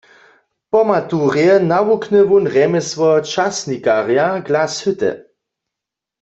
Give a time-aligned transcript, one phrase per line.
[0.71, 5.11] Po maturje nawukny wón rjemjesło časnikarja w Glashütte.